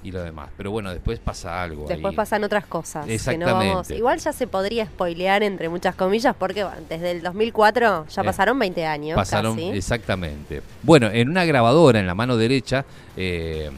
Y 0.04 0.12
lo 0.12 0.22
demás. 0.22 0.50
Pero 0.58 0.70
bueno, 0.72 0.92
después 0.92 1.18
pasa 1.20 1.64
algo. 1.64 1.88
Después 1.88 2.12
ahí. 2.12 2.16
pasan 2.18 2.44
otras 2.44 2.66
cosas. 2.66 3.06
que 3.06 3.10
no 3.12 3.16
Exactamente. 3.16 3.70
vamos- 3.70 3.90
igual 3.92 4.20
ya 4.20 4.34
se 4.34 4.48
podría 4.48 4.86
spoilear 4.86 5.44
entre 5.44 5.70
muchas 5.70 5.96
comillas 5.96 6.36
porque 6.38 6.64
bueno, 6.64 6.78
desde 6.90 7.12
el 7.12 7.22
2004 7.22 8.08
ya 8.10 8.22
Eh, 8.22 8.26
pasaron 8.26 8.60
20 8.60 8.86
años. 8.86 9.16
Pasaron, 9.16 9.56
casi. 9.56 9.70
exactamente. 9.70 10.62
Bueno, 10.82 11.10
en 11.10 11.30
una 11.30 11.46
grabadora 11.46 12.00
en 12.00 12.08
la 12.08 12.16
mano 12.16 12.36
derecha 12.36 12.84
eh, 13.16 13.72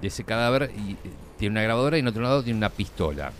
de 0.00 0.08
ese 0.08 0.24
cadáver 0.24 0.70
y, 0.76 0.92
eh, 0.92 0.96
tiene 1.38 1.52
una 1.52 1.62
grabadora 1.62 1.96
y 1.96 2.00
en 2.00 2.08
otro 2.08 2.22
lado 2.22 2.42
tiene 2.42 2.56
una 2.56 2.70
pistola. 2.70 3.30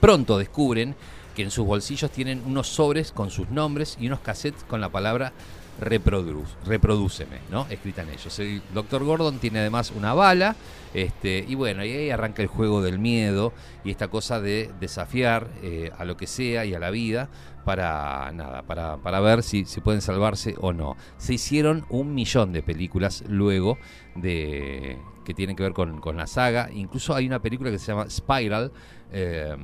Pronto 0.00 0.38
descubren 0.38 0.94
que 1.36 1.42
en 1.42 1.50
sus 1.52 1.64
bolsillos 1.66 2.10
tienen 2.10 2.42
unos 2.46 2.66
sobres 2.68 3.12
con 3.12 3.30
sus 3.30 3.48
nombres 3.50 3.96
y 4.00 4.06
unos 4.08 4.20
cassettes 4.20 4.64
con 4.64 4.80
la 4.80 4.88
palabra 4.88 5.32
reprodu 5.80 6.44
reprodúceme, 6.66 7.38
¿no? 7.50 7.66
Escrita 7.70 8.02
en 8.02 8.10
ellos. 8.10 8.38
El 8.38 8.62
doctor 8.74 9.04
Gordon 9.04 9.38
tiene 9.38 9.60
además 9.60 9.92
una 9.94 10.14
bala, 10.14 10.56
este, 10.94 11.44
y 11.46 11.54
bueno, 11.54 11.84
y 11.84 11.92
ahí 11.92 12.10
arranca 12.10 12.42
el 12.42 12.48
juego 12.48 12.82
del 12.82 12.98
miedo 12.98 13.52
y 13.84 13.90
esta 13.90 14.08
cosa 14.08 14.40
de 14.40 14.70
desafiar 14.80 15.48
eh, 15.62 15.90
a 15.96 16.04
lo 16.04 16.16
que 16.16 16.26
sea 16.26 16.64
y 16.64 16.74
a 16.74 16.78
la 16.78 16.90
vida 16.90 17.28
para 17.64 18.30
nada, 18.32 18.62
para, 18.62 18.96
para 18.96 19.20
ver 19.20 19.42
si 19.42 19.64
se 19.66 19.80
pueden 19.80 20.00
salvarse 20.00 20.54
o 20.60 20.72
no. 20.72 20.96
Se 21.18 21.34
hicieron 21.34 21.84
un 21.90 22.14
millón 22.14 22.52
de 22.52 22.62
películas 22.62 23.24
luego 23.28 23.78
de 24.14 24.98
que 25.24 25.34
tienen 25.34 25.54
que 25.54 25.62
ver 25.62 25.74
con, 25.74 26.00
con 26.00 26.16
la 26.16 26.26
saga. 26.26 26.70
Incluso 26.72 27.14
hay 27.14 27.26
una 27.26 27.40
película 27.40 27.70
que 27.70 27.78
se 27.78 27.92
llama 27.92 28.08
Spiral. 28.08 28.72
eh, 29.12 29.54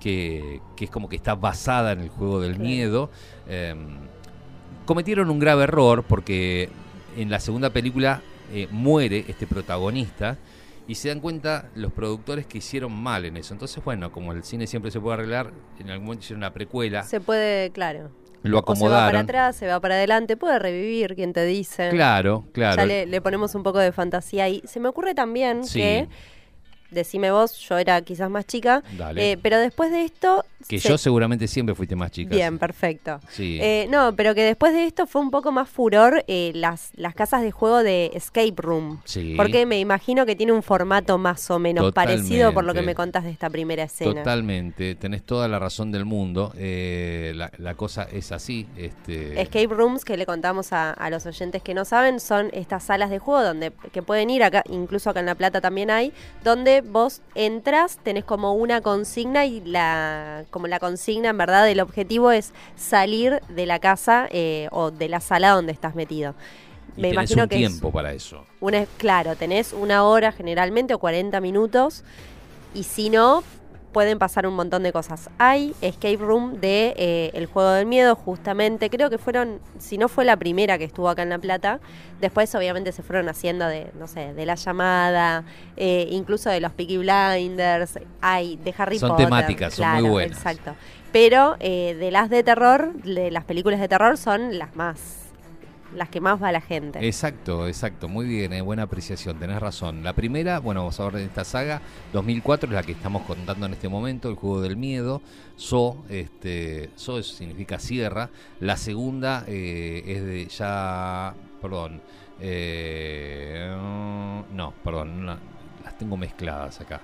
que, 0.00 0.60
que 0.74 0.86
es 0.86 0.90
como 0.90 1.08
que 1.08 1.14
está 1.14 1.36
basada 1.36 1.92
en 1.92 2.00
el 2.00 2.08
juego 2.08 2.40
del 2.40 2.58
miedo. 2.58 3.08
eh, 3.46 3.74
cometieron 4.86 5.30
un 5.30 5.38
grave 5.38 5.64
error 5.64 6.02
porque 6.02 6.68
en 7.16 7.30
la 7.30 7.40
segunda 7.40 7.70
película 7.70 8.22
eh, 8.52 8.68
muere 8.70 9.24
este 9.28 9.46
protagonista 9.46 10.38
y 10.88 10.94
se 10.96 11.08
dan 11.08 11.20
cuenta 11.20 11.68
los 11.74 11.92
productores 11.92 12.46
que 12.46 12.58
hicieron 12.58 12.92
mal 12.92 13.24
en 13.24 13.36
eso. 13.36 13.54
Entonces, 13.54 13.82
bueno, 13.84 14.10
como 14.12 14.32
el 14.32 14.42
cine 14.44 14.66
siempre 14.66 14.90
se 14.90 15.00
puede 15.00 15.14
arreglar, 15.14 15.52
en 15.78 15.90
algún 15.90 16.06
momento 16.06 16.24
hicieron 16.24 16.40
una 16.40 16.52
precuela, 16.52 17.02
Se 17.04 17.20
puede, 17.20 17.70
claro. 17.70 18.10
lo 18.42 18.58
O 18.58 18.74
se 18.74 18.82
va 18.84 18.90
para 18.90 18.90
acomodaron. 18.90 19.20
atrás, 19.22 19.56
se 19.56 19.66
va 19.68 19.78
para 19.80 19.94
adelante, 19.94 20.36
puede 20.36 20.58
revivir, 20.58 21.14
quien 21.14 21.32
te 21.32 21.44
dice. 21.44 21.88
Claro, 21.90 22.44
claro. 22.52 22.76
Ya 22.76 22.86
le, 22.86 23.06
le 23.06 23.20
ponemos 23.20 23.54
un 23.54 23.62
poco 23.62 23.78
de 23.78 23.92
fantasía 23.92 24.44
ahí. 24.44 24.60
Se 24.64 24.80
me 24.80 24.88
ocurre 24.88 25.14
también 25.14 25.64
Sí. 25.64 25.78
que, 25.78 26.08
decime 26.92 27.30
vos, 27.30 27.56
yo 27.58 27.78
era 27.78 28.00
quizás 28.02 28.30
más 28.30 28.46
chica, 28.46 28.82
Dale. 28.96 29.32
eh, 29.32 29.38
pero 29.40 29.58
después 29.58 29.90
de 29.90 30.04
esto... 30.04 30.44
que 30.68 30.78
se- 30.78 30.88
yo 30.88 30.98
seguramente 30.98 31.48
siempre 31.48 31.74
fuiste 31.74 31.96
más 31.96 32.10
chica. 32.10 32.34
Bien, 32.34 32.58
perfecto. 32.58 33.18
Sí. 33.28 33.58
Eh, 33.60 33.86
no, 33.90 34.14
pero 34.14 34.34
que 34.34 34.42
después 34.42 34.72
de 34.72 34.86
esto 34.86 35.06
fue 35.06 35.20
un 35.20 35.30
poco 35.30 35.50
más 35.52 35.68
furor 35.68 36.24
eh, 36.28 36.52
las, 36.54 36.90
las 36.94 37.14
casas 37.14 37.42
de 37.42 37.50
juego 37.50 37.82
de 37.82 38.10
Escape 38.14 38.54
Room. 38.56 39.00
Sí. 39.04 39.34
Porque 39.36 39.66
me 39.66 39.78
imagino 39.80 40.24
que 40.26 40.36
tiene 40.36 40.52
un 40.52 40.62
formato 40.62 41.18
más 41.18 41.50
o 41.50 41.58
menos 41.58 41.92
parecido 41.92 42.52
por 42.52 42.64
lo 42.64 42.74
que 42.74 42.82
me 42.82 42.94
contás 42.94 43.24
de 43.24 43.30
esta 43.30 43.50
primera 43.50 43.82
escena. 43.84 44.14
Totalmente, 44.22 44.94
tenés 44.94 45.22
toda 45.24 45.48
la 45.48 45.58
razón 45.58 45.90
del 45.92 46.04
mundo. 46.04 46.52
la, 46.56 47.50
la 47.58 47.74
cosa 47.74 48.06
es 48.12 48.32
así. 48.32 48.66
Este, 48.76 49.40
Escape 49.40 49.66
rooms 49.68 50.04
que 50.04 50.16
le 50.16 50.26
contamos 50.26 50.72
a, 50.72 50.90
a 50.92 51.10
los 51.10 51.26
oyentes 51.26 51.62
que 51.62 51.74
no 51.74 51.84
saben 51.84 52.20
son 52.20 52.50
estas 52.52 52.84
salas 52.84 53.10
de 53.10 53.18
juego 53.18 53.42
donde 53.42 53.72
que 53.92 54.02
pueden 54.02 54.30
ir 54.30 54.42
acá, 54.42 54.62
incluso 54.68 55.10
acá 55.10 55.20
en 55.20 55.26
La 55.26 55.34
Plata 55.34 55.60
también 55.60 55.90
hay, 55.90 56.12
donde 56.44 56.81
vos 56.82 57.22
entras, 57.34 57.98
tenés 58.02 58.24
como 58.24 58.54
una 58.54 58.80
consigna 58.80 59.46
y 59.46 59.60
la 59.62 60.44
como 60.50 60.66
la 60.66 60.78
consigna 60.78 61.30
en 61.30 61.38
verdad 61.38 61.68
el 61.68 61.80
objetivo 61.80 62.30
es 62.30 62.52
salir 62.76 63.40
de 63.48 63.66
la 63.66 63.78
casa 63.78 64.28
eh, 64.30 64.68
o 64.72 64.90
de 64.90 65.08
la 65.08 65.20
sala 65.20 65.50
donde 65.50 65.72
estás 65.72 65.94
metido. 65.94 66.34
y 66.96 67.00
Me 67.02 67.08
tenés 67.10 67.14
imagino 67.30 67.42
un 67.44 67.48
que 67.48 67.56
tiempo 67.56 67.88
es 67.88 67.94
para 67.94 68.12
eso. 68.12 68.44
una 68.60 68.86
claro, 68.98 69.36
tenés 69.36 69.72
una 69.72 70.04
hora 70.04 70.32
generalmente 70.32 70.94
o 70.94 70.98
40 70.98 71.40
minutos 71.40 72.04
y 72.74 72.82
si 72.84 73.10
no 73.10 73.42
pueden 73.92 74.18
pasar 74.18 74.46
un 74.46 74.54
montón 74.54 74.82
de 74.82 74.92
cosas. 74.92 75.30
Hay 75.38 75.74
escape 75.80 76.16
room 76.16 76.60
de 76.60 76.94
eh, 76.96 77.30
el 77.34 77.46
juego 77.46 77.70
del 77.70 77.86
miedo, 77.86 78.14
justamente. 78.16 78.90
Creo 78.90 79.10
que 79.10 79.18
fueron, 79.18 79.60
si 79.78 79.98
no 79.98 80.08
fue 80.08 80.24
la 80.24 80.36
primera 80.36 80.78
que 80.78 80.84
estuvo 80.84 81.08
acá 81.08 81.22
en 81.22 81.28
La 81.28 81.38
Plata, 81.38 81.80
después 82.20 82.54
obviamente 82.54 82.92
se 82.92 83.02
fueron 83.02 83.28
haciendo 83.28 83.66
de, 83.66 83.90
no 83.98 84.06
sé, 84.06 84.32
de 84.34 84.46
la 84.46 84.54
llamada, 84.54 85.44
eh, 85.76 86.08
incluso 86.10 86.50
de 86.50 86.60
los 86.60 86.72
Peaky 86.72 86.98
Blinders, 86.98 87.98
hay 88.20 88.56
de 88.56 88.74
Harry 88.78 88.98
Son 88.98 89.10
Potter. 89.10 89.26
temáticas, 89.26 89.74
son 89.74 89.92
muy 90.02 90.10
buenas. 90.10 90.38
Exacto. 90.38 90.74
Pero 91.12 91.56
eh, 91.60 91.94
de 91.98 92.10
las 92.10 92.30
de 92.30 92.42
terror, 92.42 92.94
de 93.02 93.30
las 93.30 93.44
películas 93.44 93.80
de 93.80 93.88
terror 93.88 94.16
son 94.16 94.58
las 94.58 94.74
más, 94.74 95.21
las 95.94 96.08
que 96.08 96.20
más 96.20 96.42
va 96.42 96.52
la 96.52 96.60
gente. 96.60 97.06
Exacto, 97.06 97.66
exacto, 97.66 98.08
muy 98.08 98.26
bien, 98.26 98.52
eh, 98.52 98.60
buena 98.60 98.84
apreciación, 98.84 99.38
tenés 99.38 99.60
razón. 99.60 100.02
La 100.02 100.12
primera, 100.12 100.58
bueno, 100.58 100.80
vamos 100.80 100.98
a 100.98 101.04
hablar 101.04 101.20
de 101.20 101.26
esta 101.26 101.44
saga, 101.44 101.80
2004 102.12 102.68
es 102.68 102.74
la 102.74 102.82
que 102.82 102.92
estamos 102.92 103.22
contando 103.22 103.66
en 103.66 103.72
este 103.72 103.88
momento, 103.88 104.28
el 104.28 104.36
juego 104.36 104.60
del 104.60 104.76
miedo, 104.76 105.22
So, 105.56 106.04
este, 106.08 106.90
So 106.96 107.18
eso 107.18 107.34
significa 107.34 107.78
sierra. 107.78 108.30
La 108.60 108.76
segunda 108.76 109.44
eh, 109.46 110.02
es 110.06 110.24
de 110.24 110.46
ya, 110.46 111.34
perdón, 111.60 112.00
eh, 112.40 113.70
no, 114.52 114.72
perdón, 114.82 115.26
las 115.26 115.98
tengo 115.98 116.16
mezcladas 116.16 116.80
acá. 116.80 117.00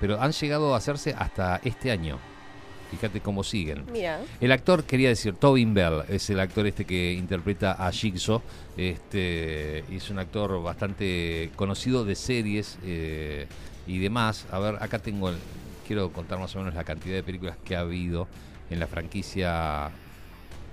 Pero 0.00 0.20
han 0.20 0.32
llegado 0.32 0.74
a 0.74 0.78
hacerse 0.78 1.14
hasta 1.16 1.60
este 1.64 1.90
año. 1.90 2.18
Fíjate 2.94 3.20
cómo 3.20 3.42
siguen. 3.42 3.84
Mira. 3.92 4.20
El 4.40 4.52
actor, 4.52 4.84
quería 4.84 5.08
decir, 5.08 5.34
Tobin 5.34 5.74
Bell, 5.74 6.02
es 6.08 6.30
el 6.30 6.38
actor 6.38 6.66
este 6.66 6.84
que 6.84 7.12
interpreta 7.12 7.72
a 7.72 7.90
Jigsaw. 7.90 8.40
Este, 8.76 9.78
es 9.94 10.10
un 10.10 10.18
actor 10.20 10.62
bastante 10.62 11.50
conocido 11.56 12.04
de 12.04 12.14
series 12.14 12.78
eh, 12.84 13.46
y 13.88 13.98
demás. 13.98 14.46
A 14.52 14.58
ver, 14.60 14.76
acá 14.80 15.00
tengo, 15.00 15.28
el- 15.28 15.36
quiero 15.86 16.10
contar 16.12 16.38
más 16.38 16.54
o 16.54 16.58
menos 16.60 16.74
la 16.74 16.84
cantidad 16.84 17.16
de 17.16 17.22
películas 17.24 17.56
que 17.64 17.74
ha 17.74 17.80
habido 17.80 18.28
en 18.70 18.78
la 18.78 18.86
franquicia 18.86 19.90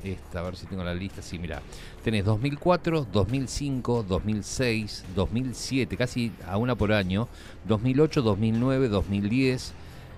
esta, 0.04 0.40
a 0.40 0.44
ver 0.44 0.56
si 0.56 0.66
tengo 0.68 0.84
la 0.84 0.94
lista. 0.94 1.22
Sí, 1.22 1.38
mira, 1.40 1.62
tenés 2.04 2.24
2004, 2.26 3.08
2005, 3.12 4.04
2006, 4.08 5.06
2007, 5.16 5.98
casi 5.98 6.32
a 6.48 6.58
una 6.58 6.76
por 6.76 6.92
año, 6.94 7.28
2008, 7.68 8.22
2009, 8.22 8.88
2010. 8.90 9.74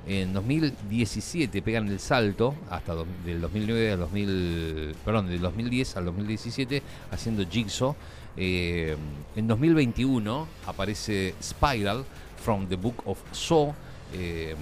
En 0.05 0.33
2017 0.33 1.61
pegan 1.61 1.87
el 1.87 1.99
salto 1.99 2.55
hasta 2.69 2.93
do- 2.93 3.07
del 3.25 3.39
2009 3.39 3.91
al 3.93 3.99
2000, 3.99 4.95
perdón, 5.05 5.27
del 5.29 5.39
2010 5.39 5.95
al 5.97 6.05
2017 6.05 6.81
haciendo 7.11 7.45
Jigsaw. 7.49 7.95
Eh, 8.35 8.97
en 9.35 9.47
2021 9.47 10.47
aparece 10.65 11.35
Spiral 11.41 12.03
from 12.43 12.67
the 12.67 12.75
Book 12.75 13.01
of 13.05 13.19
Saw 13.31 13.73
eh, 14.13 14.55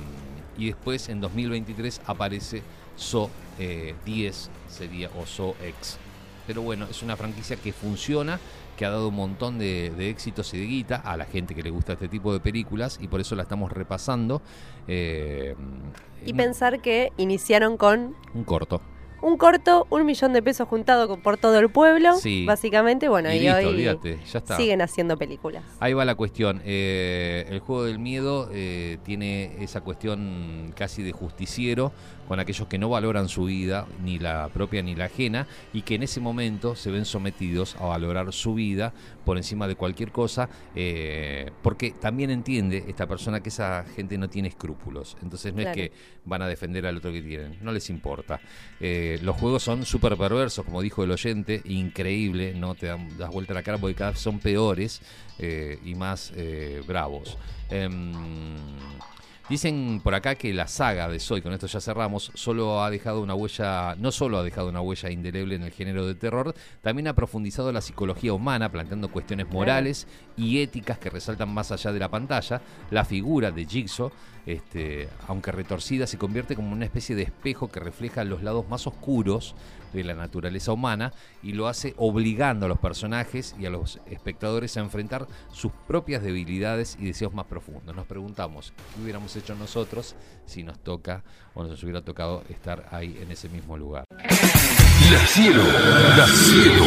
y 0.57 0.67
después 0.67 1.09
en 1.09 1.21
2023 1.21 2.01
aparece 2.05 2.61
Saw 2.95 3.29
eh, 3.57 3.95
10 4.05 4.49
sería 4.69 5.09
o 5.17 5.25
Saw 5.25 5.55
X. 5.63 5.97
Pero 6.47 6.61
bueno, 6.61 6.85
es 6.89 7.01
una 7.03 7.15
franquicia 7.17 7.55
que 7.55 7.71
funciona, 7.73 8.39
que 8.77 8.85
ha 8.85 8.89
dado 8.89 9.09
un 9.09 9.15
montón 9.15 9.59
de, 9.59 9.91
de 9.91 10.09
éxitos 10.09 10.53
y 10.53 10.59
de 10.59 10.65
guita 10.65 10.95
a 10.97 11.15
la 11.17 11.25
gente 11.25 11.53
que 11.55 11.63
le 11.63 11.69
gusta 11.69 11.93
este 11.93 12.07
tipo 12.07 12.33
de 12.33 12.39
películas 12.39 12.97
y 13.01 13.07
por 13.07 13.21
eso 13.21 13.35
la 13.35 13.43
estamos 13.43 13.71
repasando. 13.71 14.41
Eh, 14.87 15.55
Y 16.25 16.33
pensar 16.33 16.81
que 16.81 17.11
iniciaron 17.17 17.77
con 17.77 18.15
un 18.33 18.43
corto. 18.43 18.81
un 19.23 19.37
corto, 19.37 19.85
un 19.91 20.03
millón 20.03 20.33
de 20.33 20.41
pesos 20.41 20.67
juntado 20.67 21.07
con- 21.07 21.21
por 21.21 21.37
todo 21.37 21.59
el 21.59 21.69
pueblo, 21.69 22.15
Sí. 22.15 22.43
básicamente, 22.43 23.07
bueno, 23.07 23.31
Y 23.31 23.35
y, 23.35 23.39
listo, 23.41 23.57
hoy 23.59 23.65
olvídate, 23.65 24.17
ya 24.31 24.39
está. 24.39 24.57
siguen 24.57 24.81
haciendo 24.81 25.15
películas. 25.15 25.63
Ahí 25.79 25.93
va 25.93 26.05
la 26.05 26.15
cuestión. 26.15 26.59
Eh, 26.65 27.45
el 27.49 27.59
juego 27.59 27.83
del 27.83 27.99
miedo 27.99 28.49
eh, 28.51 28.97
tiene 29.03 29.63
esa 29.63 29.81
cuestión 29.81 30.73
casi 30.75 31.03
de 31.03 31.11
justiciero 31.11 31.91
con 32.31 32.39
aquellos 32.39 32.65
que 32.69 32.77
no 32.77 32.87
valoran 32.87 33.27
su 33.27 33.43
vida, 33.43 33.85
ni 34.01 34.17
la 34.17 34.47
propia 34.53 34.81
ni 34.81 34.95
la 34.95 35.03
ajena, 35.07 35.47
y 35.73 35.81
que 35.81 35.95
en 35.95 36.03
ese 36.03 36.21
momento 36.21 36.77
se 36.77 36.89
ven 36.89 37.03
sometidos 37.03 37.75
a 37.75 37.87
valorar 37.87 38.31
su 38.31 38.53
vida 38.53 38.93
por 39.25 39.35
encima 39.35 39.67
de 39.67 39.75
cualquier 39.75 40.13
cosa, 40.13 40.47
eh, 40.73 41.51
porque 41.61 41.91
también 41.91 42.29
entiende 42.29 42.85
esta 42.87 43.05
persona 43.05 43.41
que 43.43 43.49
esa 43.49 43.83
gente 43.97 44.17
no 44.17 44.29
tiene 44.29 44.47
escrúpulos. 44.47 45.17
Entonces 45.21 45.53
no 45.53 45.61
Claro. 45.61 45.71
es 45.81 45.89
que 45.89 45.95
van 46.23 46.41
a 46.41 46.47
defender 46.47 46.85
al 46.85 46.95
otro 46.95 47.11
que 47.11 47.21
tienen, 47.21 47.57
no 47.61 47.73
les 47.73 47.89
importa. 47.89 48.39
Eh, 48.79 49.19
los 49.23 49.35
juegos 49.35 49.63
son 49.63 49.85
súper 49.85 50.15
perversos, 50.15 50.63
como 50.63 50.81
dijo 50.81 51.03
el 51.03 51.11
oyente, 51.11 51.61
increíble, 51.65 52.53
no 52.53 52.75
te 52.75 52.85
dan, 52.87 53.17
das 53.17 53.29
vuelta 53.29 53.53
la 53.53 53.61
cara 53.61 53.77
porque 53.77 53.95
cada 53.95 54.11
vez 54.11 54.21
son 54.21 54.39
peores 54.39 55.01
eh, 55.37 55.79
y 55.83 55.95
más 55.95 56.31
bravos. 56.87 57.37
Dicen 59.51 59.99
por 60.01 60.15
acá 60.15 60.35
que 60.35 60.53
la 60.53 60.65
saga 60.69 61.09
de 61.09 61.19
Soy, 61.19 61.41
con 61.41 61.51
esto 61.51 61.67
ya 61.67 61.81
cerramos, 61.81 62.31
solo 62.35 62.81
ha 62.81 62.89
dejado 62.89 63.21
una 63.21 63.35
huella, 63.35 63.97
no 63.99 64.13
solo 64.13 64.37
ha 64.37 64.43
dejado 64.43 64.69
una 64.69 64.79
huella 64.79 65.09
indeleble 65.09 65.55
en 65.55 65.63
el 65.63 65.73
género 65.73 66.07
de 66.07 66.15
terror, 66.15 66.55
también 66.79 67.09
ha 67.09 67.15
profundizado 67.15 67.69
la 67.73 67.81
psicología 67.81 68.31
humana, 68.31 68.71
planteando 68.71 69.11
cuestiones 69.11 69.49
morales 69.49 70.07
y 70.37 70.61
éticas 70.61 70.99
que 70.99 71.09
resaltan 71.09 71.53
más 71.53 71.69
allá 71.73 71.91
de 71.91 71.99
la 71.99 72.09
pantalla. 72.09 72.61
La 72.91 73.03
figura 73.03 73.51
de 73.51 73.65
Jigsaw, 73.65 74.13
este, 74.45 75.09
aunque 75.27 75.51
retorcida, 75.51 76.07
se 76.07 76.17
convierte 76.17 76.55
como 76.55 76.71
una 76.71 76.85
especie 76.85 77.15
de 77.15 77.23
espejo 77.23 77.69
que 77.69 77.79
refleja 77.79 78.23
los 78.23 78.43
lados 78.43 78.67
más 78.67 78.87
oscuros 78.87 79.55
de 79.93 80.03
la 80.03 80.13
naturaleza 80.13 80.71
humana 80.71 81.13
y 81.43 81.53
lo 81.53 81.67
hace 81.67 81.93
obligando 81.97 82.65
a 82.65 82.69
los 82.69 82.79
personajes 82.79 83.55
y 83.59 83.65
a 83.65 83.69
los 83.69 83.99
espectadores 84.09 84.77
a 84.77 84.79
enfrentar 84.79 85.27
sus 85.51 85.71
propias 85.87 86.23
debilidades 86.23 86.97
y 86.99 87.05
deseos 87.05 87.33
más 87.33 87.45
profundos. 87.45 87.95
Nos 87.95 88.05
preguntamos 88.05 88.73
qué 88.95 89.01
hubiéramos 89.01 89.35
hecho 89.35 89.55
nosotros 89.55 90.15
si 90.45 90.63
nos 90.63 90.79
toca 90.79 91.23
o 91.53 91.63
nos 91.63 91.83
hubiera 91.83 92.01
tocado 92.01 92.43
estar 92.49 92.87
ahí 92.91 93.17
en 93.21 93.31
ese 93.31 93.49
mismo 93.49 93.77
lugar. 93.77 94.05
La 95.11 95.27
cielo, 95.27 95.63
la 96.15 96.27
cielo. 96.27 96.85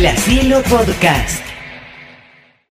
La 0.00 0.16
Cielo 0.16 0.62
Podcast. 0.68 1.55